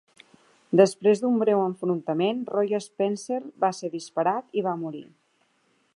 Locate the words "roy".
2.55-2.73